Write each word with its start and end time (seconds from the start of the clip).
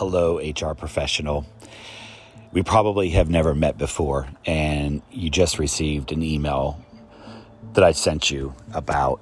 hello, 0.00 0.38
HR 0.38 0.72
professional. 0.72 1.44
We 2.52 2.62
probably 2.62 3.10
have 3.10 3.28
never 3.28 3.54
met 3.54 3.76
before, 3.76 4.28
and 4.46 5.02
you 5.10 5.28
just 5.28 5.58
received 5.58 6.10
an 6.10 6.22
email 6.22 6.82
that 7.74 7.84
I 7.84 7.92
sent 7.92 8.30
you 8.30 8.54
about 8.72 9.20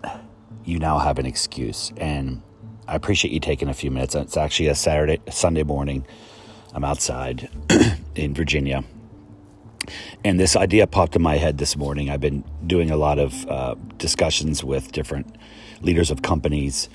you 0.65 0.79
now 0.79 0.99
have 0.99 1.19
an 1.19 1.27
excuse. 1.27 1.93
And 1.97 2.43
I 2.87 2.95
appreciate 2.95 3.35
you 3.35 3.41
taking 3.41 3.69
a 3.69 3.75
few 3.75 3.91
minutes. 3.91 4.15
It's 4.15 4.37
actually 4.37 4.69
a 4.69 4.77
Saturday, 4.77 5.21
Sunday 5.29 5.65
morning. 5.65 6.07
I'm 6.73 6.85
outside 6.85 7.51
in 8.15 8.33
Virginia. 8.33 8.85
And 10.23 10.39
this 10.39 10.55
idea 10.55 10.87
popped 10.87 11.17
in 11.17 11.23
my 11.23 11.39
head 11.39 11.59
this 11.59 11.77
morning. 11.77 12.09
I've 12.09 12.21
been 12.21 12.45
doing 12.65 12.93
a 12.93 12.97
lot 12.97 13.19
of 13.19 13.49
uh, 13.49 13.75
discussions 13.97 14.63
with 14.63 14.93
different 14.93 15.39
leaders 15.81 16.13
of 16.13 16.23
companies 16.23 16.89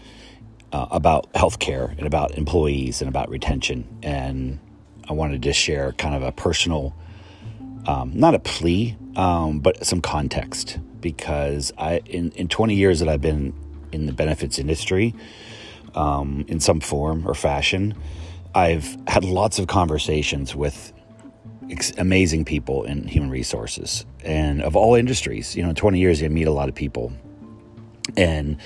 uh, 0.74 0.88
about 0.90 1.32
healthcare 1.34 1.96
and 1.98 2.06
about 2.06 2.32
employees 2.32 3.02
and 3.02 3.08
about 3.08 3.30
retention. 3.30 3.88
And 4.02 4.60
I 5.08 5.14
wanted 5.14 5.44
to 5.44 5.54
share 5.54 5.94
kind 5.94 6.16
of 6.16 6.24
a 6.24 6.32
personal, 6.32 6.96
um, 7.86 8.12
not 8.14 8.34
a 8.34 8.40
plea, 8.40 8.98
um, 9.16 9.60
but 9.60 9.86
some 9.86 10.02
context 10.02 10.80
because 11.00 11.72
I, 11.78 12.00
in, 12.06 12.32
in 12.32 12.48
20 12.48 12.74
years 12.74 13.00
that 13.00 13.08
I've 13.08 13.22
been 13.22 13.54
in 13.92 14.08
the 14.08 14.14
benefits 14.14 14.58
industry, 14.58 15.14
um, 15.94 16.44
in 16.48 16.60
some 16.60 16.80
form 16.80 17.28
or 17.28 17.36
fashion, 17.36 17.94
I've 18.56 18.98
had 19.08 19.24
lots 19.24 19.60
of 19.60 19.68
conversations 19.68 20.56
with 20.56 20.92
ex- 21.70 21.94
amazing 21.98 22.46
people 22.46 22.84
in 22.84 23.08
human 23.08 23.30
resources 23.30 24.06
and 24.24 24.64
of 24.64 24.76
all 24.76 24.96
industries. 24.96 25.56
You 25.56 25.64
know, 25.64 25.70
in 25.70 25.76
20 25.76 26.00
years, 26.00 26.20
you 26.20 26.30
meet 26.30 26.48
a 26.48 26.52
lot 26.52 26.68
of 26.68 26.74
people. 26.74 27.14
And 28.18 28.58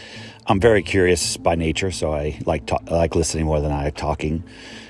I'm 0.49 0.61
very 0.61 0.81
curious 0.81 1.35
by 1.35 1.55
nature, 1.55 1.91
so 1.91 2.13
I 2.13 2.39
like 2.45 2.71
I 2.71 2.93
like 2.95 3.15
listening 3.15 3.45
more 3.45 3.59
than 3.59 3.73
I 3.73 3.83
like 3.83 3.97
talking, 3.97 4.45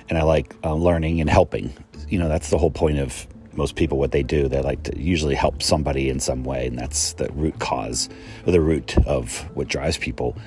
and 0.07 0.17
I 0.17 0.21
like 0.21 0.55
uh, 0.63 0.75
learning 0.75 1.19
and 1.19 1.27
helping. 1.27 1.73
You 2.07 2.19
know, 2.19 2.29
that's 2.29 2.51
the 2.51 2.59
whole 2.59 2.69
point 2.69 2.99
of 2.99 3.25
most 3.53 3.75
people. 3.75 3.97
What 3.97 4.11
they 4.11 4.21
do, 4.21 4.47
they 4.47 4.61
like 4.61 4.83
to 4.83 4.95
usually 4.99 5.33
help 5.33 5.63
somebody 5.63 6.09
in 6.09 6.19
some 6.19 6.43
way, 6.43 6.67
and 6.67 6.77
that's 6.77 7.13
the 7.13 7.31
root 7.31 7.57
cause 7.57 8.07
or 8.45 8.51
the 8.51 8.61
root 8.61 8.99
of 9.07 9.39
what 9.55 9.67
drives 9.67 9.97
people. 9.97 10.37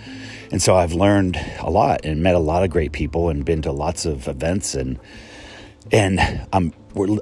And 0.52 0.62
so 0.62 0.76
I've 0.76 0.92
learned 0.92 1.36
a 1.58 1.70
lot 1.70 2.02
and 2.04 2.22
met 2.22 2.36
a 2.36 2.40
lot 2.40 2.62
of 2.62 2.70
great 2.70 2.92
people 2.92 3.30
and 3.30 3.44
been 3.44 3.62
to 3.62 3.72
lots 3.72 4.06
of 4.06 4.28
events 4.28 4.76
and 4.76 4.96
and 5.90 6.20
I'm 6.52 6.72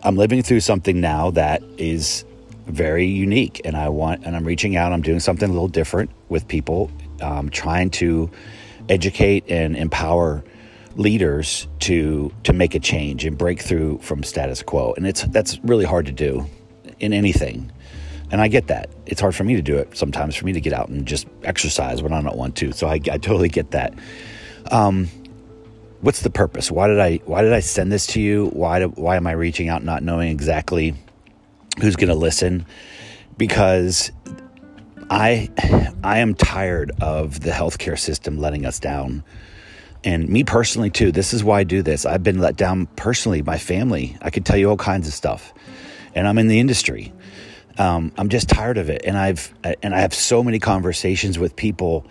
I'm 0.03 0.16
living 0.16 0.42
through 0.42 0.61
something 0.61 1.00
now 1.00 1.31
that 1.31 1.62
is 1.78 2.27
very 2.66 3.06
unique, 3.06 3.62
and 3.64 3.78
I 3.78 3.89
want 3.89 4.27
and 4.27 4.36
I'm 4.36 4.44
reaching 4.44 4.77
out. 4.77 4.92
I'm 4.92 5.00
doing 5.00 5.20
something 5.20 5.48
a 5.48 5.53
little 5.53 5.69
different 5.69 6.11
with 6.28 6.47
people, 6.48 6.91
um, 7.20 7.50
trying 7.50 7.91
to 7.91 8.30
educate 8.88 9.44
and 9.48 9.77
empower 9.77 10.44
leaders 10.97 11.69
to 11.78 12.33
to 12.42 12.52
make 12.52 12.75
a 12.75 12.80
change 12.80 13.25
and 13.25 13.38
break 13.38 13.60
through 13.60 13.98
from 13.98 14.22
status 14.22 14.62
quo. 14.62 14.94
And 14.97 15.06
it's 15.06 15.22
that's 15.22 15.58
really 15.64 15.84
hard 15.84 16.06
to 16.06 16.12
do 16.12 16.47
in 16.98 17.12
anything. 17.12 17.70
And 18.30 18.41
I 18.41 18.48
get 18.48 18.66
that. 18.66 18.91
It's 19.06 19.20
hard 19.20 19.34
for 19.34 19.44
me 19.44 19.56
to 19.56 19.62
do 19.62 19.77
it 19.78 19.97
sometimes 19.97 20.34
for 20.36 20.44
me 20.44 20.52
to 20.52 20.60
get 20.60 20.72
out 20.72 20.88
and 20.88 21.06
just 21.06 21.27
exercise 21.44 22.02
when 22.02 22.12
I 22.12 22.20
don't 22.20 22.36
want 22.36 22.56
to. 22.56 22.72
So 22.72 22.86
I, 22.86 22.94
I 22.94 23.16
totally 23.16 23.48
get 23.48 23.70
that. 23.70 23.94
Um, 24.70 25.08
what's 26.00 26.20
the 26.20 26.30
purpose? 26.30 26.70
Why 26.70 26.88
did 26.88 27.00
I 27.00 27.16
why 27.25 27.42
did 27.42 27.53
I 27.53 27.60
send 27.60 27.91
this 27.91 28.06
to 28.08 28.20
you? 28.20 28.47
Why 28.48 28.80
do, 28.80 28.88
why 28.88 29.16
am 29.16 29.27
I 29.27 29.32
reaching 29.32 29.69
out 29.69 29.82
not 29.82 30.03
knowing 30.03 30.28
exactly 30.30 30.94
who's 31.80 31.97
going 31.97 32.08
to 32.08 32.14
listen? 32.14 32.66
Because 33.36 34.10
I 35.11 35.48
I 36.03 36.19
am 36.19 36.34
tired 36.34 36.92
of 37.01 37.41
the 37.41 37.51
healthcare 37.51 37.98
system 37.98 38.39
letting 38.39 38.67
us 38.67 38.78
down. 38.78 39.25
And 40.05 40.28
me 40.28 40.45
personally 40.45 40.91
too. 40.91 41.11
This 41.11 41.34
is 41.34 41.42
why 41.42 41.61
I 41.61 41.65
do 41.65 41.83
this. 41.83 42.06
I've 42.06 42.23
been 42.23 42.39
let 42.39 42.56
down 42.56 42.87
personally, 42.97 43.42
my 43.42 43.59
family. 43.59 44.17
I 44.23 44.31
could 44.31 44.47
tell 44.47 44.56
you 44.56 44.70
all 44.70 44.77
kinds 44.77 45.09
of 45.09 45.15
stuff. 45.15 45.53
And 46.15 46.28
I'm 46.28 46.38
in 46.38 46.49
the 46.49 46.60
industry. 46.60 47.12
Um, 47.78 48.12
I'm 48.16 48.28
just 48.28 48.49
tired 48.49 48.78
of 48.78 48.91
it. 48.91 49.03
And 49.05 49.16
I've 49.19 49.53
and 49.82 49.94
I 49.94 50.00
have 50.00 50.15
so 50.15 50.43
many 50.43 50.59
conversations 50.59 51.38
with 51.38 51.56
people 51.56 52.06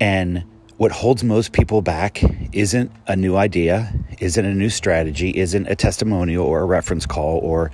and 0.00 0.44
what 0.80 0.92
holds 0.92 1.22
most 1.22 1.52
people 1.52 1.82
back 1.82 2.22
isn't 2.54 2.90
a 3.06 3.14
new 3.14 3.36
idea, 3.36 3.92
isn't 4.18 4.46
a 4.46 4.54
new 4.54 4.70
strategy, 4.70 5.28
isn't 5.36 5.66
a 5.66 5.76
testimonial 5.76 6.46
or 6.46 6.62
a 6.62 6.64
reference 6.64 7.04
call 7.04 7.36
or 7.40 7.70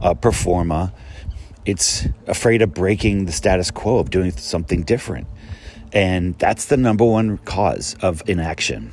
a 0.00 0.14
pro 0.14 0.30
forma. 0.30 0.92
It's 1.66 2.06
afraid 2.26 2.62
of 2.62 2.72
breaking 2.72 3.26
the 3.26 3.32
status 3.32 3.70
quo, 3.70 3.98
of 3.98 4.10
doing 4.10 4.30
something 4.30 4.82
different. 4.82 5.26
And 5.92 6.38
that's 6.38 6.66
the 6.66 6.76
number 6.76 7.04
one 7.04 7.38
cause 7.38 7.96
of 8.00 8.22
inaction. 8.28 8.92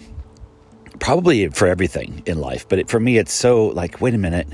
Probably 1.00 1.48
for 1.50 1.68
everything 1.68 2.24
in 2.26 2.40
life, 2.40 2.68
but 2.68 2.80
it, 2.80 2.90
for 2.90 3.00
me, 3.00 3.18
it's 3.18 3.34
so 3.34 3.68
like, 3.68 4.02
wait 4.02 4.14
a 4.14 4.18
minute, 4.18 4.48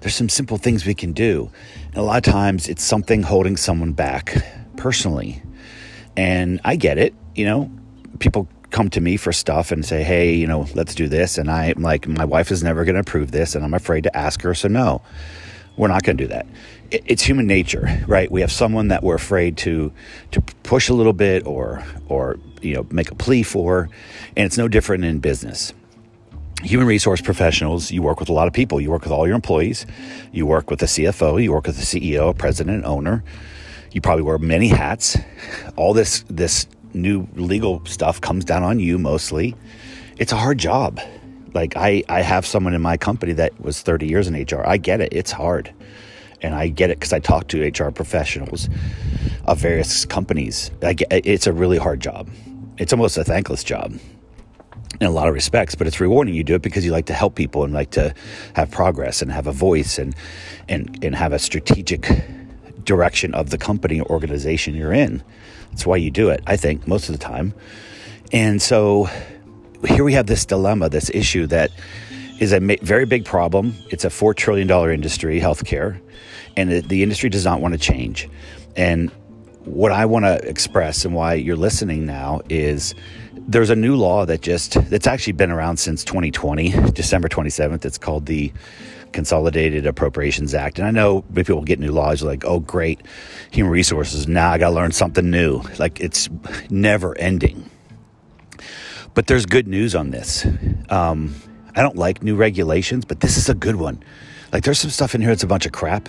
there's 0.00 0.14
some 0.14 0.28
simple 0.28 0.58
things 0.58 0.84
we 0.84 0.94
can 0.94 1.12
do. 1.12 1.50
And 1.88 1.96
a 1.96 2.02
lot 2.02 2.26
of 2.26 2.32
times 2.32 2.68
it's 2.68 2.82
something 2.82 3.22
holding 3.22 3.56
someone 3.56 3.92
back 3.92 4.44
personally. 4.76 5.42
And 6.16 6.60
I 6.64 6.76
get 6.76 6.98
it, 6.98 7.14
you 7.34 7.44
know, 7.44 7.70
people 8.18 8.48
come 8.70 8.90
to 8.90 9.00
me 9.00 9.16
for 9.16 9.32
stuff 9.32 9.70
and 9.70 9.84
say, 9.84 10.02
hey, 10.02 10.34
you 10.34 10.46
know, 10.46 10.66
let's 10.74 10.94
do 10.94 11.08
this. 11.08 11.38
And 11.38 11.50
I'm 11.50 11.82
like, 11.82 12.08
my 12.08 12.24
wife 12.24 12.50
is 12.50 12.62
never 12.62 12.84
going 12.84 12.94
to 12.94 13.00
approve 13.00 13.30
this, 13.30 13.54
and 13.54 13.64
I'm 13.64 13.74
afraid 13.74 14.04
to 14.04 14.16
ask 14.16 14.42
her. 14.42 14.54
So, 14.54 14.68
no, 14.68 15.02
we're 15.76 15.88
not 15.88 16.02
going 16.02 16.16
to 16.16 16.24
do 16.24 16.28
that. 16.28 16.46
It's 16.90 17.22
human 17.22 17.46
nature, 17.46 18.02
right? 18.06 18.30
We 18.30 18.40
have 18.40 18.52
someone 18.52 18.88
that 18.88 19.02
we're 19.02 19.16
afraid 19.16 19.56
to 19.58 19.92
to 20.30 20.40
push 20.62 20.88
a 20.88 20.94
little 20.94 21.12
bit 21.12 21.46
or 21.46 21.84
or 22.08 22.38
you 22.62 22.74
know 22.74 22.86
make 22.90 23.10
a 23.10 23.14
plea 23.14 23.42
for, 23.42 23.88
and 24.36 24.46
it's 24.46 24.56
no 24.56 24.68
different 24.68 25.04
in 25.04 25.18
business. 25.18 25.72
Human 26.62 26.86
resource 26.86 27.20
professionals, 27.20 27.90
you 27.90 28.02
work 28.02 28.18
with 28.18 28.28
a 28.28 28.32
lot 28.32 28.48
of 28.48 28.54
people. 28.54 28.80
You 28.80 28.90
work 28.90 29.02
with 29.02 29.12
all 29.12 29.26
your 29.26 29.36
employees. 29.36 29.84
You 30.32 30.46
work 30.46 30.70
with 30.70 30.80
the 30.80 30.86
CFO. 30.86 31.42
You 31.42 31.52
work 31.52 31.66
with 31.66 31.76
the 31.76 31.82
CEO, 31.82 32.36
president, 32.36 32.84
owner. 32.84 33.22
You 33.92 34.00
probably 34.00 34.22
wear 34.22 34.38
many 34.38 34.68
hats. 34.68 35.18
All 35.76 35.92
this 35.92 36.24
this 36.28 36.66
new 36.94 37.28
legal 37.34 37.84
stuff 37.84 38.20
comes 38.20 38.44
down 38.44 38.62
on 38.62 38.80
you 38.80 38.98
mostly. 38.98 39.54
It's 40.16 40.32
a 40.32 40.36
hard 40.36 40.58
job. 40.58 41.00
Like 41.56 41.74
I, 41.74 42.04
I 42.10 42.20
have 42.20 42.44
someone 42.44 42.74
in 42.74 42.82
my 42.82 42.98
company 42.98 43.32
that 43.32 43.58
was 43.62 43.80
30 43.80 44.06
years 44.06 44.28
in 44.28 44.34
HR. 44.34 44.62
I 44.66 44.76
get 44.76 45.00
it. 45.00 45.08
It's 45.10 45.32
hard. 45.32 45.72
And 46.42 46.54
I 46.54 46.68
get 46.68 46.90
it 46.90 46.98
because 46.98 47.14
I 47.14 47.18
talk 47.18 47.48
to 47.48 47.66
HR 47.66 47.90
professionals 47.90 48.68
of 49.46 49.56
various 49.56 50.04
companies. 50.04 50.70
I 50.82 50.92
get, 50.92 51.08
it's 51.10 51.46
a 51.46 51.54
really 51.54 51.78
hard 51.78 52.00
job. 52.00 52.28
It's 52.76 52.92
almost 52.92 53.16
a 53.16 53.24
thankless 53.24 53.64
job 53.64 53.98
in 55.00 55.06
a 55.06 55.10
lot 55.10 55.28
of 55.28 55.34
respects, 55.34 55.74
but 55.74 55.86
it's 55.86 55.98
rewarding. 55.98 56.34
You 56.34 56.44
do 56.44 56.54
it 56.56 56.60
because 56.60 56.84
you 56.84 56.92
like 56.92 57.06
to 57.06 57.14
help 57.14 57.36
people 57.36 57.64
and 57.64 57.72
like 57.72 57.90
to 57.92 58.12
have 58.54 58.70
progress 58.70 59.22
and 59.22 59.32
have 59.32 59.46
a 59.46 59.52
voice 59.52 59.98
and 59.98 60.14
and 60.68 61.02
and 61.02 61.14
have 61.14 61.32
a 61.32 61.38
strategic 61.38 62.06
direction 62.84 63.32
of 63.34 63.48
the 63.48 63.56
company 63.56 63.98
or 64.00 64.06
organization 64.10 64.74
you're 64.74 64.92
in. 64.92 65.22
That's 65.70 65.86
why 65.86 65.96
you 65.96 66.10
do 66.10 66.28
it, 66.28 66.42
I 66.46 66.58
think, 66.58 66.86
most 66.86 67.08
of 67.08 67.18
the 67.18 67.24
time. 67.24 67.54
And 68.30 68.60
so 68.60 69.08
here 69.84 70.04
we 70.04 70.14
have 70.14 70.26
this 70.26 70.44
dilemma, 70.44 70.88
this 70.88 71.10
issue 71.10 71.46
that 71.48 71.70
is 72.38 72.52
a 72.52 72.60
very 72.60 73.06
big 73.06 73.24
problem. 73.24 73.74
It's 73.90 74.04
a 74.04 74.08
$4 74.08 74.34
trillion 74.34 74.70
industry, 74.90 75.40
healthcare, 75.40 76.00
and 76.56 76.70
the 76.70 77.02
industry 77.02 77.30
does 77.30 77.44
not 77.44 77.60
want 77.60 77.74
to 77.74 77.78
change. 77.78 78.28
And 78.76 79.10
what 79.64 79.90
I 79.90 80.06
want 80.06 80.24
to 80.24 80.36
express 80.48 81.04
and 81.04 81.14
why 81.14 81.34
you're 81.34 81.56
listening 81.56 82.06
now 82.06 82.40
is 82.48 82.94
there's 83.48 83.70
a 83.70 83.76
new 83.76 83.96
law 83.96 84.24
that 84.26 84.40
just 84.40 84.74
that's 84.90 85.06
actually 85.06 85.32
been 85.32 85.50
around 85.50 85.76
since 85.76 86.02
2020 86.04 86.70
december 86.92 87.28
27th 87.28 87.84
it's 87.84 87.98
called 87.98 88.26
the 88.26 88.52
consolidated 89.12 89.86
appropriations 89.86 90.52
act 90.54 90.78
and 90.78 90.86
i 90.86 90.90
know 90.90 91.22
people 91.22 91.62
get 91.62 91.78
new 91.78 91.92
laws 91.92 92.22
like 92.22 92.44
oh 92.44 92.58
great 92.58 93.00
human 93.52 93.70
resources 93.70 94.26
now 94.26 94.50
i 94.50 94.58
gotta 94.58 94.74
learn 94.74 94.90
something 94.90 95.30
new 95.30 95.62
like 95.78 96.00
it's 96.00 96.28
never 96.70 97.16
ending 97.18 97.68
but 99.16 99.26
there's 99.26 99.46
good 99.46 99.66
news 99.66 99.96
on 99.96 100.10
this 100.10 100.46
um, 100.90 101.34
i 101.74 101.82
don't 101.82 101.96
like 101.96 102.22
new 102.22 102.36
regulations 102.36 103.04
but 103.04 103.18
this 103.18 103.36
is 103.36 103.48
a 103.48 103.54
good 103.54 103.76
one 103.76 104.00
like 104.52 104.62
there's 104.62 104.78
some 104.78 104.90
stuff 104.90 105.16
in 105.16 105.20
here 105.20 105.30
that's 105.30 105.42
a 105.42 105.48
bunch 105.48 105.66
of 105.66 105.72
crap 105.72 106.08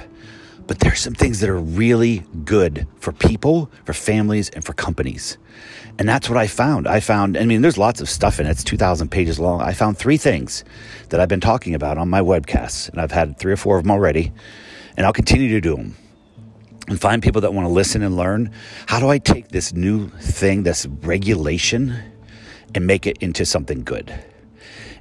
but 0.68 0.80
there's 0.80 1.00
some 1.00 1.14
things 1.14 1.40
that 1.40 1.50
are 1.50 1.58
really 1.58 2.26
good 2.44 2.86
for 3.00 3.14
people, 3.14 3.72
for 3.86 3.94
families, 3.94 4.50
and 4.50 4.64
for 4.64 4.74
companies. 4.74 5.38
And 5.98 6.08
that's 6.08 6.30
what 6.30 6.38
I 6.38 6.46
found. 6.46 6.88
I 6.88 7.00
found, 7.00 7.38
I 7.38 7.46
mean, 7.46 7.62
there's 7.62 7.78
lots 7.78 8.02
of 8.02 8.10
stuff 8.10 8.40
in 8.40 8.46
it. 8.46 8.52
It's 8.52 8.64
2,000 8.64 9.10
pages 9.10 9.40
long. 9.40 9.62
I 9.62 9.74
found 9.74 9.98
three 9.98 10.18
things 10.18 10.64
that 11.10 11.20
I've 11.20 11.30
been 11.30 11.40
talking 11.40 11.74
about 11.74 11.98
on 11.98 12.10
my 12.10 12.20
webcasts, 12.20 12.90
and 12.90 13.00
I've 13.00 13.12
had 13.12 13.40
three 13.40 13.54
or 13.54 13.58
four 13.58 13.78
of 13.78 13.86
them 13.86 13.92
already, 13.92 14.32
and 14.98 15.06
I'll 15.06 15.14
continue 15.14 15.48
to 15.50 15.62
do 15.62 15.76
them. 15.76 15.96
And 16.90 17.00
find 17.00 17.24
people 17.24 17.42
that 17.42 17.54
want 17.54 17.66
to 17.66 17.72
listen 17.72 18.02
and 18.02 18.16
learn. 18.16 18.52
How 18.88 19.00
do 19.00 19.10
I 19.10 19.18
take 19.18 19.50
this 19.50 19.74
new 19.74 20.10
thing, 20.10 20.64
this 20.64 20.86
regulation, 20.86 21.98
and 22.76 22.86
make 22.86 23.08
it 23.08 23.18
into 23.20 23.46
something 23.46 23.84
good? 23.84 24.14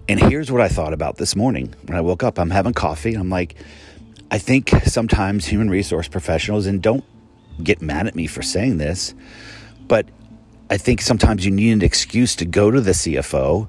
And 0.08 0.20
here's 0.20 0.52
what 0.52 0.60
I 0.60 0.68
thought 0.68 0.92
about 0.92 1.16
this 1.16 1.34
morning 1.34 1.74
when 1.86 1.96
I 1.96 2.00
woke 2.00 2.22
up. 2.22 2.38
I'm 2.38 2.50
having 2.50 2.72
coffee, 2.72 3.14
I'm 3.14 3.30
like, 3.30 3.56
I 4.30 4.38
think 4.38 4.70
sometimes 4.84 5.46
human 5.46 5.70
resource 5.70 6.08
professionals, 6.08 6.66
and 6.66 6.82
don't 6.82 7.04
get 7.62 7.80
mad 7.80 8.06
at 8.06 8.14
me 8.14 8.26
for 8.26 8.42
saying 8.42 8.78
this, 8.78 9.14
but 9.88 10.06
I 10.68 10.76
think 10.76 11.00
sometimes 11.00 11.44
you 11.44 11.50
need 11.50 11.72
an 11.72 11.82
excuse 11.82 12.34
to 12.36 12.44
go 12.44 12.70
to 12.70 12.80
the 12.80 12.90
CFO 12.90 13.68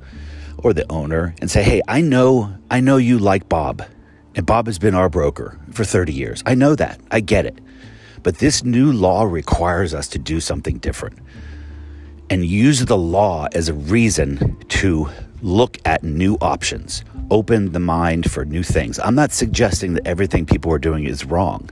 or 0.58 0.74
the 0.74 0.92
owner 0.92 1.36
and 1.42 1.50
say, 1.50 1.64
"Hey, 1.64 1.82
I 1.88 2.02
know 2.02 2.56
I 2.70 2.80
know 2.80 2.98
you 2.98 3.18
like 3.20 3.48
Bob. 3.48 3.84
And 4.36 4.46
Bob 4.46 4.68
has 4.68 4.78
been 4.78 4.94
our 4.94 5.10
broker 5.10 5.58
for 5.72 5.84
30 5.84 6.14
years. 6.14 6.44
I 6.46 6.54
know 6.54 6.76
that. 6.76 7.00
I 7.10 7.22
get 7.22 7.46
it. 7.46 7.60
But 8.22 8.38
this 8.38 8.64
new 8.64 8.92
law 8.92 9.24
requires 9.24 9.94
us 9.94 10.08
to 10.10 10.20
do 10.20 10.40
something 10.40 10.78
different 10.78 11.18
and 12.30 12.46
use 12.46 12.86
the 12.86 12.98
law 12.98 13.48
as 13.54 13.70
a 13.70 13.74
reason 13.74 14.58
to 14.70 15.10
look 15.42 15.78
at 15.86 16.04
new 16.04 16.36
options, 16.42 17.04
open 17.30 17.72
the 17.72 17.80
mind 17.80 18.30
for 18.32 18.46
new 18.46 18.64
things. 18.64 19.00
I'm 19.00 19.16
not 19.16 19.32
suggesting 19.32 19.94
that 19.94 20.08
everything 20.08 20.46
people 20.46 20.72
are 20.74 20.80
doing 20.80 21.06
is 21.06 21.26
wrong. 21.26 21.70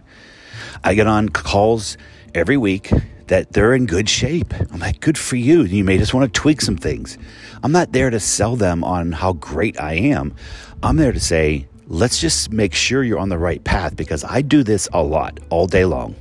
I 0.83 0.93
get 0.93 1.07
on 1.07 1.29
calls 1.29 1.97
every 2.33 2.57
week 2.57 2.91
that 3.27 3.51
they're 3.53 3.73
in 3.73 3.85
good 3.85 4.07
shape. 4.07 4.53
I'm 4.71 4.79
like, 4.79 4.99
good 4.99 5.17
for 5.17 5.35
you. 5.35 5.63
You 5.63 5.83
may 5.83 5.97
just 5.97 6.13
want 6.13 6.31
to 6.31 6.39
tweak 6.39 6.61
some 6.61 6.77
things. 6.77 7.17
I'm 7.63 7.71
not 7.71 7.91
there 7.91 8.09
to 8.09 8.19
sell 8.19 8.55
them 8.55 8.83
on 8.83 9.11
how 9.11 9.33
great 9.33 9.79
I 9.79 9.93
am. 9.93 10.35
I'm 10.83 10.97
there 10.97 11.11
to 11.11 11.19
say, 11.19 11.67
let's 11.87 12.19
just 12.19 12.51
make 12.51 12.73
sure 12.73 13.03
you're 13.03 13.19
on 13.19 13.29
the 13.29 13.37
right 13.37 13.63
path 13.63 13.95
because 13.95 14.23
I 14.23 14.41
do 14.41 14.63
this 14.63 14.87
a 14.93 15.01
lot 15.01 15.39
all 15.49 15.65
day 15.65 15.85
long, 15.85 16.15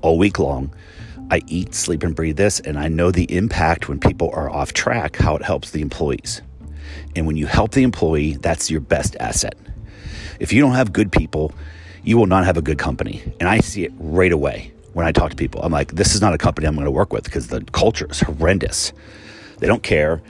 all 0.00 0.16
week 0.18 0.38
long. 0.38 0.72
I 1.34 1.42
eat, 1.48 1.74
sleep, 1.74 2.04
and 2.04 2.14
breathe 2.14 2.36
this, 2.36 2.60
and 2.60 2.78
I 2.78 2.86
know 2.86 3.10
the 3.10 3.24
impact 3.24 3.88
when 3.88 3.98
people 3.98 4.30
are 4.34 4.48
off 4.48 4.72
track, 4.72 5.16
how 5.16 5.34
it 5.34 5.42
helps 5.42 5.72
the 5.72 5.80
employees. 5.80 6.42
And 7.16 7.26
when 7.26 7.36
you 7.36 7.46
help 7.46 7.72
the 7.72 7.82
employee, 7.82 8.34
that's 8.36 8.70
your 8.70 8.80
best 8.80 9.16
asset. 9.18 9.56
If 10.38 10.52
you 10.52 10.60
don't 10.60 10.74
have 10.74 10.92
good 10.92 11.10
people, 11.10 11.52
you 12.04 12.16
will 12.18 12.26
not 12.26 12.44
have 12.44 12.56
a 12.56 12.62
good 12.62 12.78
company. 12.78 13.20
And 13.40 13.48
I 13.48 13.58
see 13.58 13.82
it 13.82 13.90
right 13.98 14.30
away 14.30 14.72
when 14.92 15.06
I 15.06 15.10
talk 15.10 15.30
to 15.30 15.36
people. 15.36 15.60
I'm 15.60 15.72
like, 15.72 15.96
this 15.96 16.14
is 16.14 16.20
not 16.20 16.34
a 16.34 16.38
company 16.38 16.68
I'm 16.68 16.76
going 16.76 16.84
to 16.84 16.92
work 16.92 17.12
with 17.12 17.24
because 17.24 17.48
the 17.48 17.62
culture 17.72 18.06
is 18.08 18.20
horrendous. 18.20 18.92
They 19.58 19.66
don't 19.66 19.82
care. 19.82 20.22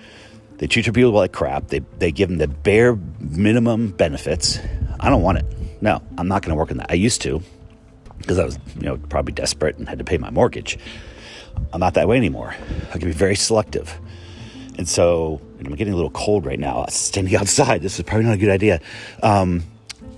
They 0.57 0.67
treat 0.67 0.87
your 0.87 0.95
people 0.95 1.11
like 1.11 1.33
crap. 1.33 1.69
They, 1.69 1.81
they 1.99 2.12
give 2.12 2.31
them 2.31 2.39
the 2.39 2.49
bare 2.49 2.97
minimum 3.21 3.91
benefits. 3.91 4.59
I 5.00 5.11
don't 5.11 5.21
want 5.21 5.37
it. 5.37 5.45
No, 5.83 6.00
I'm 6.17 6.29
not 6.29 6.41
going 6.41 6.53
to 6.53 6.57
work 6.57 6.71
in 6.71 6.79
that. 6.79 6.91
I 6.91 6.95
used 6.95 7.21
to 7.23 7.43
because 8.25 8.38
I 8.38 8.44
was, 8.44 8.59
you 8.76 8.82
know, 8.82 8.97
probably 8.97 9.32
desperate 9.32 9.76
and 9.76 9.88
had 9.88 9.99
to 9.99 10.05
pay 10.05 10.19
my 10.19 10.31
mortgage. 10.31 10.79
I'm 11.73 11.81
not 11.81 11.94
that 11.94 12.09
way 12.09 12.17
anymore. 12.17 12.55
I 12.91 12.99
can 12.99 13.09
be 13.09 13.12
very 13.12 13.37
selective. 13.37 13.99
And 14.76 14.88
so 14.88 15.41
and 15.59 15.69
I'm 15.69 15.75
getting 15.75 15.93
a 15.93 15.97
little 15.97 16.11
cold 16.11 16.47
right 16.47 16.59
now. 16.59 16.87
Standing 16.88 17.37
outside, 17.37 17.82
this 17.82 17.99
is 17.99 18.05
probably 18.05 18.26
not 18.26 18.35
a 18.35 18.38
good 18.38 18.50
idea. 18.50 18.81
Um, 19.23 19.65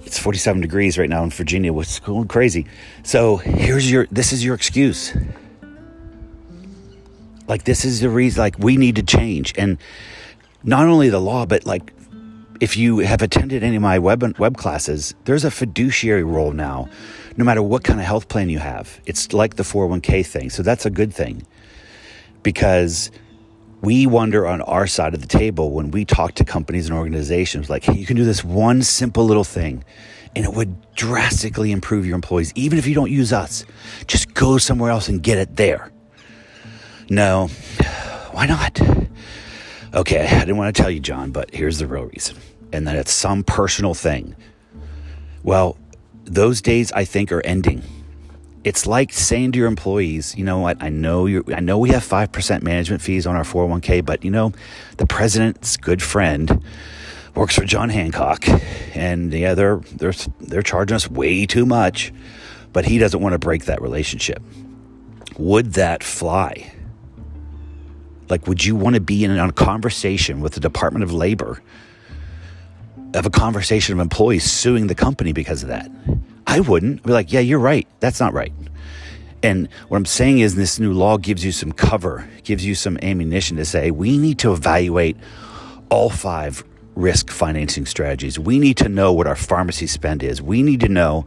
it's 0.05 0.19
47 0.19 0.63
degrees 0.63 0.99
right 0.99 1.11
now 1.11 1.25
in 1.25 1.31
Virginia, 1.31 1.73
which 1.73 1.89
is 1.89 2.01
going 2.01 2.29
crazy. 2.29 2.67
So 3.03 3.37
here's 3.39 3.91
your, 3.91 4.07
this 4.11 4.33
is 4.33 4.45
your 4.45 4.55
excuse. 4.55 5.17
Like 7.49 7.65
this 7.65 7.85
is 7.85 8.01
the 8.01 8.09
reason. 8.09 8.41
Like 8.41 8.59
we 8.59 8.77
need 8.77 8.97
to 8.97 9.03
change, 9.03 9.55
and 9.57 9.79
not 10.65 10.87
only 10.87 11.11
the 11.11 11.21
law, 11.21 11.47
but 11.47 11.65
like 11.65 11.93
if 12.61 12.77
you 12.77 12.99
have 12.99 13.23
attended 13.23 13.63
any 13.63 13.77
of 13.77 13.83
my 13.83 13.99
web 13.99 14.39
web 14.39 14.57
classes, 14.57 15.15
there's 15.25 15.45
a 15.45 15.51
fiduciary 15.51 16.25
role 16.25 16.53
now. 16.53 16.89
No 17.37 17.45
matter 17.45 17.63
what 17.63 17.85
kind 17.85 18.01
of 18.01 18.07
health 18.07 18.29
plan 18.29 18.49
you 18.49 18.59
have, 18.59 19.01
it's 19.07 19.33
like 19.33 19.57
the 19.57 19.63
401k 19.63 20.25
thing. 20.25 20.51
So 20.51 20.63
that's 20.63 20.87
a 20.87 20.91
good 20.91 21.13
thing 21.13 21.47
because 22.43 23.11
we 23.83 24.07
wonder 24.07 24.47
on 24.47 24.63
our 24.63 24.87
side 24.87 25.15
of 25.15 25.21
the 25.21 25.27
table 25.27 25.73
when 25.73 25.91
we 25.91 26.05
talk 26.05 26.35
to 26.35 26.45
companies 26.45 26.87
and 26.89 26.97
organizations 26.97 27.69
like, 27.69 27.85
hey, 27.85 27.95
you 27.95 28.07
can 28.07 28.17
do 28.17 28.25
this 28.25 28.43
one 28.43 28.83
simple 28.83 29.25
little 29.25 29.45
thing 29.45 29.85
and 30.35 30.45
it 30.45 30.53
would 30.53 30.95
drastically 30.95 31.73
improve 31.73 32.07
your 32.07 32.15
employees, 32.15 32.53
even 32.55 32.79
if 32.79 32.87
you 32.87 32.95
don't 32.95 33.11
use 33.11 33.33
us. 33.33 33.65
Just 34.07 34.35
go 34.35 34.59
somewhere 34.59 34.91
else 34.91 35.09
and 35.09 35.23
get 35.23 35.39
it 35.39 35.57
there. 35.57 35.91
No, 37.09 37.49
why 38.33 38.47
not? 38.47 38.81
Okay, 39.97 40.27
I 40.27 40.41
didn't 40.41 40.59
want 40.59 40.77
to 40.77 40.83
tell 40.83 40.91
you, 40.91 41.01
John, 41.01 41.31
but 41.31 41.55
here's 41.55 41.79
the 41.79 41.87
real 41.87 42.05
reason. 42.05 42.37
And 42.71 42.87
that 42.87 42.97
it's 42.97 43.13
some 43.13 43.43
personal 43.43 43.95
thing. 43.95 44.37
Well, 45.43 45.79
those 46.25 46.61
days 46.61 46.93
I 46.93 47.07
think 47.07 47.33
are 47.33 47.41
ending. 47.47 47.83
It's 48.63 48.87
like 48.87 49.11
saying 49.11 49.53
to 49.53 49.59
your 49.59 49.69
employees, 49.69 50.37
you 50.37 50.45
know 50.45 50.59
what, 50.59 50.83
I 50.83 50.91
know 50.91 51.25
you 51.25 51.45
I 51.55 51.61
know 51.61 51.79
we 51.79 51.91
have 51.91 52.03
5% 52.03 52.63
management 52.63 53.01
fees 53.01 53.27
on 53.27 53.37
our 53.37 53.45
401k, 53.45 54.05
but 54.05 54.23
you 54.23 54.31
know, 54.31 54.53
the 54.99 55.07
president's 55.07 55.79
good 55.79 56.03
friend 56.03 56.63
works 57.35 57.55
for 57.55 57.65
John 57.65 57.89
Hancock 57.89 58.45
and 58.95 59.33
yeah, 59.33 59.55
they're 59.55 59.79
they're 59.95 60.15
they're 60.41 60.63
charging 60.63 60.97
us 60.97 61.09
way 61.09 61.47
too 61.47 61.65
much, 61.65 62.13
but 62.75 62.85
he 62.85 62.99
doesn't 62.99 63.21
want 63.21 63.33
to 63.33 63.39
break 63.39 63.65
that 63.65 63.81
relationship. 63.81 64.43
Would 65.39 65.75
that 65.75 66.05
fly? 66.05 66.73
Like, 68.29 68.47
would 68.47 68.65
you 68.65 68.75
want 68.75 68.95
to 68.95 69.01
be 69.01 69.25
in 69.25 69.31
a 69.31 69.53
conversation 69.53 70.41
with 70.41 70.55
the 70.55 70.61
Department 70.61 71.05
of 71.05 71.13
Labor 71.13 71.63
of 73.15 73.25
a 73.25 73.31
conversation 73.31 73.95
of 73.95 74.01
employees 74.01 74.51
suing 74.51 74.89
the 74.89 74.95
company 74.95 75.33
because 75.33 75.63
of 75.63 75.69
that? 75.69 75.91
I 76.47 76.61
wouldn't. 76.61 77.01
I'd 77.01 77.07
be 77.07 77.13
like, 77.13 77.33
yeah, 77.33 77.41
you're 77.41 77.59
right. 77.59 77.87
That's 78.01 78.21
not 78.21 78.33
right. 78.33 78.53
And 79.43 79.69
what 79.89 79.99
I'm 79.99 80.07
saying 80.07 80.41
is, 80.41 80.55
this 80.55 80.79
new 80.81 80.93
law 80.93 81.19
gives 81.19 81.45
you 81.45 81.53
some 81.53 81.71
cover, 81.71 82.29
gives 82.43 82.65
you 82.65 82.75
some 82.75 82.99
ammunition 83.03 83.57
to 83.59 83.65
say, 83.65 83.91
we 83.91 84.19
need 84.19 84.39
to 84.41 84.53
evaluate 84.53 85.17
all 85.89 86.11
five 86.11 86.65
risk 86.97 87.31
financing 87.31 87.87
strategies. 87.87 88.39
We 88.39 88.59
need 88.59 88.79
to 88.79 88.89
know 88.89 89.13
what 89.13 89.27
our 89.27 89.37
pharmacy 89.37 89.87
spend 89.87 90.23
is. 90.23 90.43
We 90.43 90.63
need 90.63 90.81
to 90.81 90.89
know 90.89 91.27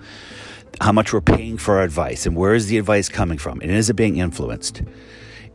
how 0.81 0.91
much 0.91 1.13
we're 1.13 1.21
paying 1.21 1.57
for 1.57 1.77
our 1.77 1.83
advice 1.83 2.25
and 2.25 2.35
where 2.35 2.53
is 2.53 2.67
the 2.67 2.77
advice 2.77 3.09
coming 3.09 3.37
from 3.37 3.59
and 3.61 3.71
is 3.71 3.89
it 3.89 3.95
being 3.95 4.17
influenced? 4.17 4.81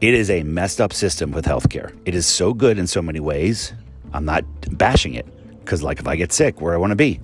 It 0.05 0.12
is 0.12 0.29
a 0.29 0.43
messed 0.43 0.83
up 0.83 0.93
system 0.93 1.31
with 1.31 1.47
healthcare. 1.47 1.97
It 2.05 2.15
is 2.15 2.27
so 2.27 2.53
good 2.53 2.79
in 2.79 2.87
so 2.87 3.01
many 3.01 3.21
ways. 3.21 3.73
I'm 4.12 4.27
not 4.27 4.45
bashing 4.77 5.15
it 5.15 5.25
because, 5.61 5.83
like, 5.83 5.99
if 5.99 6.06
I 6.06 6.15
get 6.15 6.31
sick, 6.31 6.61
where 6.61 6.75
I 6.75 6.77
want 6.77 6.91
to 6.91 6.95
be, 6.95 7.19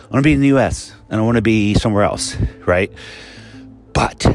I 0.00 0.12
want 0.12 0.24
to 0.24 0.28
be 0.28 0.32
in 0.32 0.40
the 0.40 0.48
U.S. 0.48 0.92
and 1.08 1.20
I 1.20 1.22
want 1.22 1.36
to 1.36 1.42
be 1.42 1.74
somewhere 1.74 2.02
else, 2.02 2.36
right? 2.66 2.90
But 3.92 4.26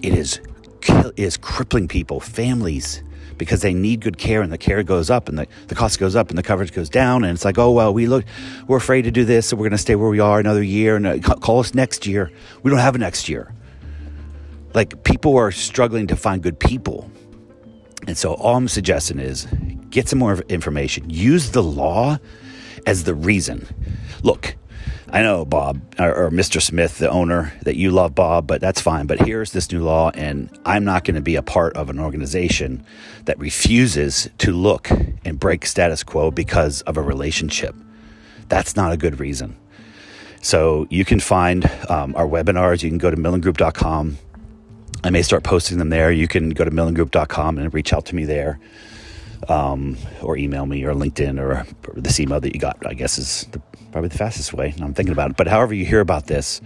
it 0.00 0.14
is 0.14 0.40
it 0.88 1.12
is 1.18 1.36
crippling 1.36 1.88
people, 1.88 2.20
families, 2.20 3.02
because 3.36 3.60
they 3.60 3.74
need 3.74 4.00
good 4.00 4.16
care, 4.16 4.40
and 4.40 4.50
the 4.50 4.56
care 4.56 4.82
goes 4.82 5.10
up, 5.10 5.28
and 5.28 5.38
the, 5.38 5.46
the 5.66 5.74
cost 5.74 5.98
goes 5.98 6.16
up, 6.16 6.30
and 6.30 6.38
the 6.38 6.42
coverage 6.42 6.72
goes 6.72 6.88
down, 6.88 7.22
and 7.22 7.34
it's 7.34 7.44
like, 7.44 7.58
oh 7.58 7.70
well, 7.70 7.92
we 7.92 8.06
look, 8.06 8.24
we're 8.66 8.78
afraid 8.78 9.02
to 9.02 9.10
do 9.10 9.26
this, 9.26 9.48
so 9.48 9.56
we're 9.56 9.64
going 9.64 9.72
to 9.72 9.78
stay 9.78 9.94
where 9.94 10.08
we 10.08 10.20
are 10.20 10.40
another 10.40 10.62
year, 10.62 10.96
and 10.96 11.06
uh, 11.06 11.18
call 11.18 11.60
us 11.60 11.74
next 11.74 12.06
year. 12.06 12.32
We 12.62 12.70
don't 12.70 12.80
have 12.80 12.94
a 12.94 12.98
next 12.98 13.28
year. 13.28 13.52
Like 14.72 15.04
people 15.04 15.36
are 15.36 15.52
struggling 15.52 16.06
to 16.06 16.16
find 16.16 16.42
good 16.42 16.58
people 16.58 17.10
and 18.06 18.16
so 18.16 18.34
all 18.34 18.56
I'm 18.56 18.68
suggesting 18.68 19.18
is 19.18 19.46
get 19.90 20.08
some 20.08 20.18
more 20.18 20.38
information. 20.48 21.08
Use 21.10 21.50
the 21.50 21.62
law 21.62 22.18
as 22.86 23.04
the 23.04 23.14
reason. 23.14 23.66
Look, 24.22 24.56
I 25.08 25.22
know 25.22 25.44
Bob 25.44 25.80
or, 25.98 26.26
or, 26.26 26.30
Mr. 26.30 26.60
Smith, 26.60 26.98
the 26.98 27.08
owner, 27.08 27.52
that 27.62 27.76
you 27.76 27.90
love 27.90 28.14
Bob, 28.14 28.46
but 28.46 28.60
that's 28.60 28.80
fine. 28.80 29.06
But 29.06 29.20
here's 29.20 29.52
this 29.52 29.70
new 29.70 29.82
law, 29.84 30.10
and 30.14 30.50
I'm 30.64 30.84
not 30.84 31.04
going 31.04 31.14
to 31.14 31.20
be 31.20 31.36
a 31.36 31.42
part 31.42 31.76
of 31.76 31.90
an 31.90 32.00
organization 32.00 32.84
that 33.24 33.38
refuses 33.38 34.28
to 34.38 34.52
look 34.52 34.90
and 35.24 35.38
break 35.38 35.64
status 35.64 36.02
quo 36.02 36.30
because 36.30 36.82
of 36.82 36.96
a 36.96 37.02
relationship. 37.02 37.74
That's 38.48 38.74
not 38.74 38.92
a 38.92 38.96
good 38.96 39.20
reason. 39.20 39.56
So 40.42 40.86
you 40.90 41.04
can 41.04 41.20
find 41.20 41.70
um, 41.88 42.14
our 42.16 42.26
webinars. 42.26 42.82
You 42.82 42.90
can 42.90 42.98
go 42.98 43.10
to 43.10 43.16
millengroup.com 43.16 44.18
I 45.06 45.10
may 45.10 45.22
start 45.22 45.44
posting 45.44 45.78
them 45.78 45.90
there. 45.90 46.10
You 46.10 46.26
can 46.26 46.50
go 46.50 46.64
to 46.64 46.70
millengroup.com 46.72 47.58
and 47.58 47.72
reach 47.72 47.92
out 47.92 48.06
to 48.06 48.16
me 48.16 48.24
there. 48.24 48.58
Um, 49.48 49.96
or 50.20 50.36
email 50.36 50.66
me 50.66 50.82
or 50.84 50.94
LinkedIn 50.94 51.38
or, 51.38 51.64
or 51.86 52.00
this 52.00 52.18
email 52.18 52.40
that 52.40 52.54
you 52.54 52.60
got, 52.60 52.84
I 52.84 52.94
guess 52.94 53.16
is 53.16 53.46
the, 53.52 53.60
probably 53.92 54.08
the 54.08 54.18
fastest 54.18 54.52
way. 54.52 54.74
I'm 54.80 54.94
thinking 54.94 55.12
about 55.12 55.30
it. 55.30 55.36
But 55.36 55.46
however 55.46 55.74
you 55.74 55.84
hear 55.84 56.00
about 56.00 56.26
this, 56.26 56.60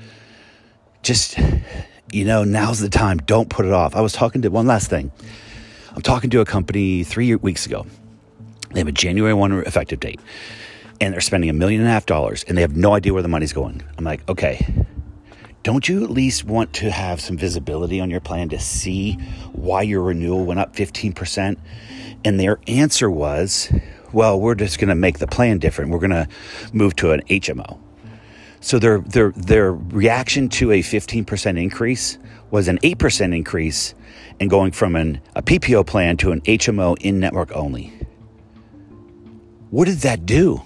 just, 1.03 1.39
you 2.13 2.25
know, 2.25 2.43
now's 2.45 2.79
the 2.79 2.89
time. 2.89 3.19
Don't 3.19 3.51
put 3.51 3.67
it 3.67 3.73
off. 3.75 3.95
I 3.95 4.01
was 4.01 4.15
talking 4.15 4.41
to 4.43 4.49
one 4.49 4.67
last 4.67 4.89
thing. 4.89 5.13
I'm 5.95 6.01
talking 6.01 6.31
to 6.31 6.41
a 6.41 6.47
company 6.47 7.05
three 7.05 7.35
weeks 7.35 7.67
ago. 7.67 7.85
They 8.73 8.81
have 8.81 8.89
a 8.89 8.93
January 8.93 9.35
1 9.35 9.53
effective 9.67 10.01
date 10.01 10.21
and 10.99 11.13
they're 11.13 11.21
spending 11.21 11.51
a 11.51 11.55
million 11.55 11.83
and 11.83 11.91
a 11.91 11.93
half 11.93 12.07
dollars 12.07 12.45
and 12.45 12.57
they 12.57 12.63
have 12.63 12.75
no 12.77 12.95
idea 12.95 13.13
where 13.13 13.23
the 13.23 13.29
money's 13.29 13.53
going. 13.53 13.83
I'm 13.99 14.05
like, 14.05 14.27
okay, 14.31 14.67
don't 15.63 15.89
you 15.89 16.05
at 16.05 16.11
least 16.11 16.45
want 16.45 16.73
to 16.75 16.91
have 16.91 17.21
some 17.21 17.37
visibility 17.37 18.01
on 18.01 18.11
your 18.11 18.21
plan 18.21 18.49
to 18.49 18.59
see 18.59 19.15
why 19.53 19.83
your 19.83 20.03
renewal 20.03 20.45
went 20.45 20.61
up 20.61 20.75
15%? 20.75 21.59
And 22.25 22.41
their 22.41 22.59
answer 22.67 23.11
was, 23.11 23.73
well, 24.13 24.41
we're 24.41 24.55
just 24.55 24.79
going 24.79 24.89
to 24.89 24.95
make 24.95 25.19
the 25.19 25.27
plan 25.27 25.59
different. 25.59 25.91
We're 25.91 25.99
going 25.99 26.11
to 26.11 26.29
move 26.73 26.97
to 26.97 27.13
an 27.13 27.23
HMO. 27.23 27.79
So 28.61 28.79
their, 28.79 29.01
their, 29.01 29.33
their 29.33 29.73
reaction 29.73 30.49
to 30.51 30.73
a 30.73 30.81
15% 30.81 31.61
increase 31.61 32.19
was 32.51 32.69
an 32.69 32.79
8% 32.79 33.35
increase 33.35 33.95
and 34.39 34.51
going 34.51 34.73
from 34.73 34.97
an, 34.97 35.21
a 35.35 35.43
PPO 35.43 35.87
plan 35.87 36.17
to 36.19 36.33
an 36.33 36.41
HMO 36.43 36.97
in 37.01 37.21
network 37.21 37.53
only. 37.53 37.93
What 39.71 39.87
did 39.87 39.99
that 39.99 40.27
do? 40.27 40.63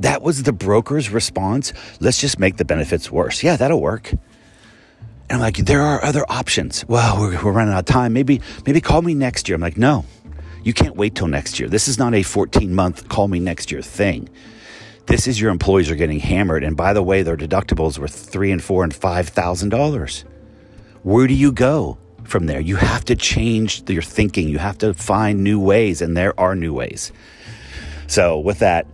That 0.00 0.22
was 0.22 0.42
the 0.42 0.52
broker's 0.52 1.10
response. 1.10 1.72
Let's 2.00 2.20
just 2.20 2.38
make 2.38 2.56
the 2.56 2.64
benefits 2.64 3.10
worse. 3.10 3.42
Yeah, 3.42 3.56
that'll 3.56 3.80
work. 3.80 4.12
And 4.12 4.20
I'm 5.30 5.40
like, 5.40 5.56
there 5.56 5.82
are 5.82 6.04
other 6.04 6.24
options. 6.28 6.84
Well, 6.86 7.18
we're, 7.18 7.42
we're 7.42 7.52
running 7.52 7.74
out 7.74 7.80
of 7.80 7.84
time. 7.86 8.12
Maybe, 8.12 8.40
maybe 8.66 8.80
call 8.80 9.02
me 9.02 9.14
next 9.14 9.48
year. 9.48 9.56
I'm 9.56 9.62
like, 9.62 9.76
no, 9.76 10.04
You 10.62 10.72
can't 10.72 10.96
wait 10.96 11.14
till 11.14 11.28
next 11.28 11.60
year. 11.60 11.68
This 11.68 11.88
is 11.88 11.98
not 11.98 12.12
a 12.14 12.22
14 12.24 12.74
month 12.74 13.08
call 13.08 13.28
me 13.28 13.38
next 13.38 13.70
year 13.70 13.82
thing. 13.82 14.28
This 15.06 15.28
is 15.28 15.40
your 15.40 15.52
employees 15.52 15.90
are 15.90 15.94
getting 15.96 16.18
hammered. 16.18 16.64
And 16.64 16.76
by 16.76 16.92
the 16.92 17.02
way, 17.02 17.22
their 17.22 17.36
deductibles 17.36 17.98
were 17.98 18.08
three 18.08 18.50
and 18.50 18.62
four 18.62 18.82
and 18.82 18.92
five 18.92 19.28
thousand 19.28 19.68
dollars. 19.68 20.24
Where 21.04 21.28
do 21.28 21.34
you 21.34 21.52
go 21.52 21.98
from 22.24 22.46
there? 22.46 22.60
You 22.60 22.74
have 22.76 23.04
to 23.04 23.14
change 23.14 23.88
your 23.88 24.02
thinking. 24.02 24.48
You 24.48 24.58
have 24.58 24.78
to 24.78 24.92
find 24.94 25.44
new 25.44 25.60
ways, 25.60 26.02
and 26.02 26.16
there 26.16 26.38
are 26.38 26.56
new 26.56 26.74
ways. 26.74 27.12
So, 28.08 28.40
with 28.40 28.58
that, 28.58 28.86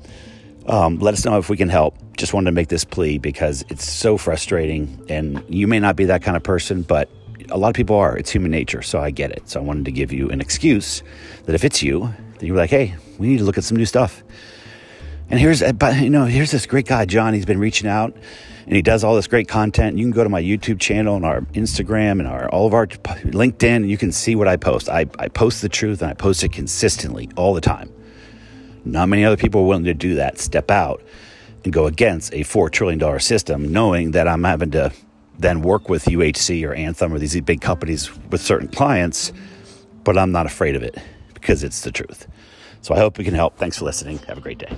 um, 0.67 0.99
let 0.99 1.15
us 1.15 1.25
know 1.25 1.39
if 1.39 1.49
we 1.49 1.57
can 1.57 1.69
help. 1.69 1.97
Just 2.17 2.35
wanted 2.35 2.47
to 2.47 2.53
make 2.53 2.69
this 2.69 2.85
plea 2.85 3.19
because 3.19 3.65
it's 3.69 3.91
so 3.91 4.17
frustrating, 4.17 5.05
and 5.09 5.43
you 5.49 5.67
may 5.67 5.81
not 5.81 5.97
be 5.97 6.05
that 6.07 6.23
kind 6.23 6.37
of 6.37 6.43
person, 6.43 6.83
but 6.83 7.09
a 7.51 7.59
lot 7.59 7.69
of 7.69 7.75
people 7.75 7.97
are. 7.97 8.17
It's 8.17 8.31
human 8.31 8.51
nature, 8.51 8.83
so 8.83 9.01
I 9.01 9.11
get 9.11 9.33
it. 9.33 9.49
So 9.49 9.61
I 9.61 9.63
wanted 9.63 9.85
to 9.87 9.93
give 9.93 10.13
you 10.13 10.29
an 10.31 10.41
excuse 10.41 11.03
that 11.45 11.55
if 11.55 11.65
it's 11.65 11.83
you, 11.83 12.15
then 12.39 12.47
you're 12.47 12.57
like, 12.57 12.71
hey, 12.71 12.95
we 13.19 13.29
need 13.29 13.39
to 13.39 13.45
look 13.45 13.59
at 13.59 13.65
some 13.65 13.77
new 13.77 13.87
stuff. 13.87 14.23
And 15.31 15.41
here's, 15.41 15.63
uh, 15.63 15.73
but 15.73 16.01
you 16.01 16.11
know, 16.11 16.27
here's 16.27 16.51
this 16.51 16.67
great 16.67 16.87
guy, 16.87 17.07
John. 17.07 17.35
He's 17.35 17.47
been 17.47 17.59
reaching 17.59 17.89
out, 17.89 18.15
and 18.67 18.77
he 18.77 18.83
does 18.83 19.03
all 19.03 19.17
this 19.17 19.27
great 19.27 19.49
content. 19.49 19.97
You 19.97 20.05
can 20.05 20.11
go 20.13 20.23
to 20.23 20.31
my 20.31 20.43
YouTube 20.43 20.79
channel 20.79 21.17
and 21.17 21.25
our 21.25 21.41
Instagram 21.55 22.21
and 22.21 22.27
our 22.27 22.49
all 22.51 22.67
of 22.67 22.75
our 22.75 22.87
LinkedIn, 22.87 23.77
and 23.77 23.91
you 23.91 23.97
can 23.97 24.13
see 24.13 24.35
what 24.35 24.47
I 24.47 24.57
post. 24.57 24.89
I, 24.89 25.07
I 25.19 25.29
post 25.29 25.63
the 25.63 25.69
truth, 25.69 26.03
and 26.03 26.11
I 26.11 26.15
post 26.15 26.45
it 26.45 26.53
consistently 26.53 27.31
all 27.37 27.55
the 27.55 27.61
time. 27.61 27.91
Not 28.85 29.09
many 29.09 29.25
other 29.25 29.37
people 29.37 29.63
are 29.63 29.67
willing 29.67 29.85
to 29.85 29.95
do 29.95 30.15
that. 30.17 30.39
Step 30.39 30.71
out 30.71 31.03
and 31.65 31.73
go 31.73 31.87
against 31.87 32.35
a 32.35 32.43
four 32.43 32.69
trillion 32.69 32.99
dollar 32.99 33.19
system, 33.19 33.73
knowing 33.73 34.13
that 34.13 34.27
I'm 34.27 34.45
having 34.45 34.71
to 34.73 34.93
then 35.39 35.63
work 35.63 35.89
with 35.89 36.05
UHC 36.05 36.67
or 36.67 36.75
Anthem 36.75 37.13
or 37.13 37.19
these 37.19 37.41
big 37.41 37.61
companies 37.61 38.11
with 38.31 38.41
certain 38.41 38.69
clients, 38.69 39.33
but 40.05 40.19
I'm 40.19 40.33
not 40.33 40.47
afraid 40.47 40.77
of 40.77 40.83
it 40.83 40.97
because 41.35 41.63
it's 41.63 41.83
the 41.83 41.93
truth. 41.93 42.27
So 42.83 42.95
I 42.95 42.99
hope 42.99 43.19
we 43.19 43.25
can 43.25 43.35
help. 43.35 43.57
Thanks 43.57 43.79
for 43.79 43.85
listening. 43.85 44.19
Have 44.19 44.39
a 44.39 44.41
great 44.41 44.59
day. 44.59 44.77